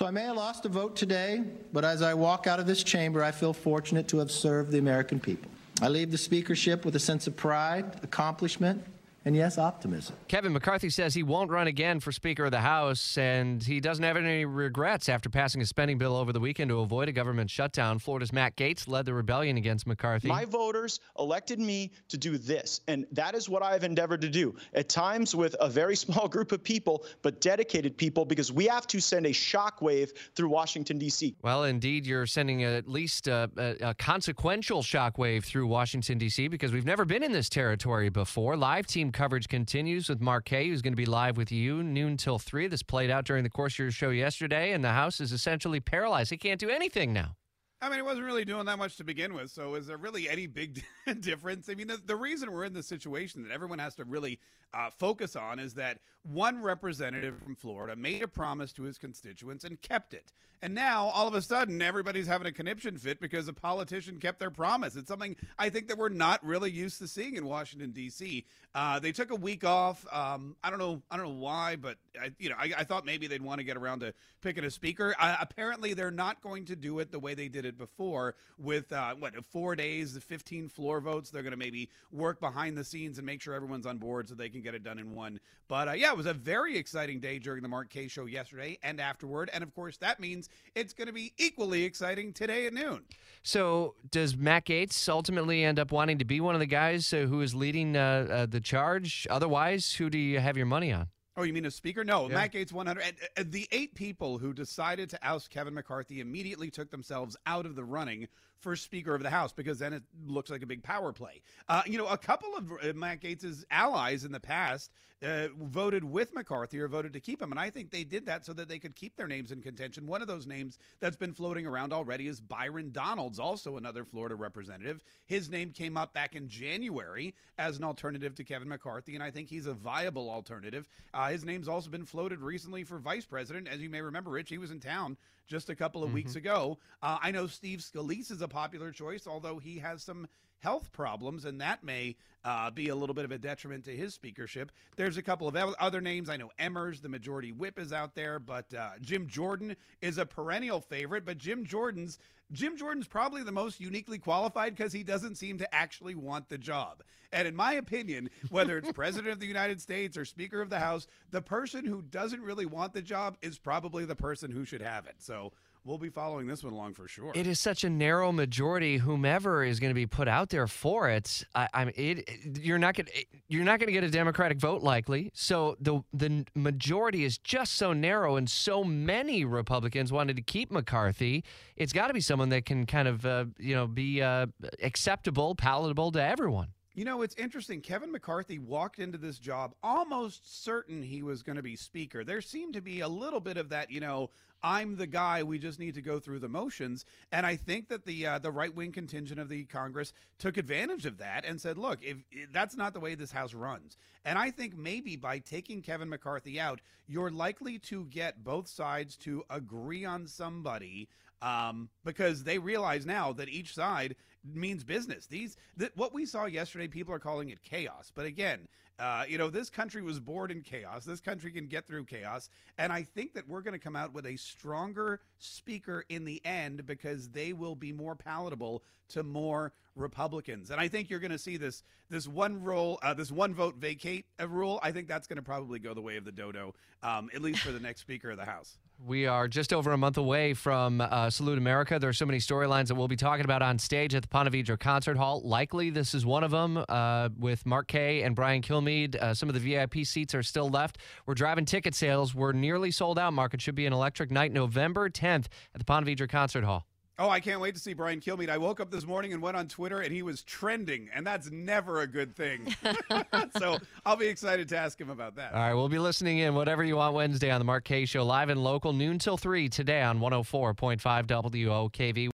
[0.00, 1.42] So I may have lost a vote today,
[1.74, 4.78] but as I walk out of this chamber, I feel fortunate to have served the
[4.78, 5.50] American people.
[5.82, 8.82] I leave the speakership with a sense of pride, accomplishment,
[9.24, 10.16] and yes, optimism.
[10.28, 14.02] Kevin McCarthy says he won't run again for Speaker of the House, and he doesn't
[14.02, 17.50] have any regrets after passing a spending bill over the weekend to avoid a government
[17.50, 17.98] shutdown.
[17.98, 20.28] Florida's Matt Gaetz led the rebellion against McCarthy.
[20.28, 24.54] My voters elected me to do this, and that is what I've endeavored to do.
[24.72, 28.86] At times with a very small group of people, but dedicated people, because we have
[28.86, 31.36] to send a shockwave through Washington, D.C.
[31.42, 36.72] Well, indeed, you're sending at least a, a, a consequential shockwave through Washington, D.C., because
[36.72, 38.56] we've never been in this territory before.
[38.56, 42.16] Live team coverage continues with Mark Kaye, who's going to be live with you noon
[42.16, 42.68] till 3.
[42.68, 45.80] This played out during the course of your show yesterday, and the House is essentially
[45.80, 46.30] paralyzed.
[46.30, 47.36] He can't do anything now.
[47.82, 49.50] I mean, it wasn't really doing that much to begin with.
[49.50, 50.84] So, is there really any big
[51.20, 51.68] difference?
[51.70, 54.38] I mean, the, the reason we're in this situation that everyone has to really
[54.74, 59.64] uh, focus on is that one representative from Florida made a promise to his constituents
[59.64, 60.32] and kept it.
[60.62, 64.38] And now, all of a sudden, everybody's having a conniption fit because a politician kept
[64.38, 64.94] their promise.
[64.94, 68.44] It's something I think that we're not really used to seeing in Washington D.C.
[68.74, 70.04] Uh, they took a week off.
[70.12, 71.00] Um, I don't know.
[71.10, 73.64] I don't know why, but I, you know, I, I, thought maybe they'd want to
[73.64, 75.14] get around to picking a speaker.
[75.18, 78.92] Uh, apparently, they're not going to do it the way they did it before with
[78.92, 81.30] uh, what four days, the 15 floor votes.
[81.30, 84.34] They're going to maybe work behind the scenes and make sure everyone's on board so
[84.34, 85.40] they can get it done in one.
[85.68, 88.78] But uh, yeah, it was a very exciting day during the Mark Kaye show yesterday
[88.82, 92.72] and afterward, and of course that means it's going to be equally exciting today at
[92.72, 93.02] noon.
[93.42, 97.18] So, does Matt Gaetz ultimately end up wanting to be one of the guys uh,
[97.20, 99.26] who is leading uh, uh, the charge?
[99.30, 101.08] Otherwise, who do you have your money on?
[101.40, 102.04] Oh, you mean a speaker?
[102.04, 102.34] No, yeah.
[102.34, 103.00] Matt Gaetz 100.
[103.00, 107.64] And, and the eight people who decided to oust Kevin McCarthy immediately took themselves out
[107.64, 108.28] of the running
[108.58, 111.40] for Speaker of the House because then it looks like a big power play.
[111.66, 114.90] Uh, you know, a couple of uh, Matt Gaetz's allies in the past
[115.22, 118.44] uh, voted with McCarthy or voted to keep him, and I think they did that
[118.46, 120.06] so that they could keep their names in contention.
[120.06, 124.34] One of those names that's been floating around already is Byron Donalds, also another Florida
[124.34, 125.02] representative.
[125.26, 129.30] His name came up back in January as an alternative to Kevin McCarthy, and I
[129.30, 130.88] think he's a viable alternative.
[131.12, 133.68] Uh, his name's also been floated recently for vice president.
[133.68, 136.16] As you may remember, Rich, he was in town just a couple of mm-hmm.
[136.16, 136.78] weeks ago.
[137.02, 140.28] Uh, I know Steve Scalise is a popular choice, although he has some
[140.60, 144.14] health problems, and that may uh, be a little bit of a detriment to his
[144.14, 144.70] speakership.
[144.96, 146.28] There's a couple of other names.
[146.28, 150.26] I know Emmer's, the majority whip, is out there, but uh, Jim Jordan is a
[150.26, 151.24] perennial favorite.
[151.24, 152.18] But Jim Jordan's
[152.52, 156.58] Jim Jordan's probably the most uniquely qualified because he doesn't seem to actually want the
[156.58, 157.02] job.
[157.32, 160.80] And in my opinion, whether it's president of the United States or Speaker of the
[160.80, 164.82] House, the person who doesn't really want the job is probably the person who should
[164.82, 165.16] have it.
[165.18, 165.52] So
[165.84, 167.32] we'll be following this one along for sure.
[167.34, 168.98] It is such a narrow majority.
[168.98, 172.94] Whomever is going to be put out there for it, I, mean, it, you're not
[172.94, 173.08] going
[173.48, 175.30] you're not going to get a Democratic vote likely.
[175.34, 180.70] So the the majority is just so narrow, and so many Republicans wanted to keep
[180.70, 181.44] McCarthy.
[181.76, 184.46] It's got to be someone that can kind of uh, you know be uh,
[184.82, 186.68] acceptable, palatable to everyone.
[187.00, 187.80] You know, it's interesting.
[187.80, 192.24] Kevin McCarthy walked into this job almost certain he was going to be speaker.
[192.24, 194.28] There seemed to be a little bit of that, you know,
[194.62, 195.42] I'm the guy.
[195.42, 197.06] We just need to go through the motions.
[197.32, 201.06] And I think that the uh, the right wing contingent of the Congress took advantage
[201.06, 203.96] of that and said, look, if, if that's not the way this House runs.
[204.26, 209.16] And I think maybe by taking Kevin McCarthy out, you're likely to get both sides
[209.18, 211.08] to agree on somebody
[211.42, 215.26] um, because they realize now that each side means business.
[215.26, 218.10] These that what we saw yesterday, people are calling it chaos.
[218.14, 218.68] But again,
[219.00, 221.04] uh, you know, this country was born in chaos.
[221.04, 222.50] This country can get through chaos.
[222.76, 226.44] And I think that we're going to come out with a stronger speaker in the
[226.44, 230.70] end because they will be more palatable to more Republicans.
[230.70, 233.76] And I think you're going to see this this one rule, uh, this one vote
[233.76, 234.78] vacate rule.
[234.82, 237.60] I think that's going to probably go the way of the dodo, um, at least
[237.60, 238.76] for the next Speaker of the House.
[239.06, 241.98] We are just over a month away from uh, Salute America.
[241.98, 244.52] There are so many storylines that we'll be talking about on stage at the Ponte
[244.52, 245.40] Vedra Concert Hall.
[245.42, 249.16] Likely, this is one of them uh, with Mark Kaye and Brian Kilmeade.
[249.16, 250.98] Uh, some of the VIP seats are still left.
[251.24, 252.34] We're driving ticket sales.
[252.34, 253.54] We're nearly sold out, Mark.
[253.54, 256.86] It should be an electric night, November 10th at the Ponte Vedra Concert Hall.
[257.20, 258.48] Oh, I can't wait to see Brian Kilmeade.
[258.48, 261.50] I woke up this morning and went on Twitter, and he was trending, and that's
[261.50, 262.74] never a good thing.
[263.58, 263.76] so
[264.06, 265.52] I'll be excited to ask him about that.
[265.52, 268.24] All right, we'll be listening in whatever you want Wednesday on the Mark Kaye Show,
[268.24, 272.28] live and local, noon till 3 today on 104.5 WOKV.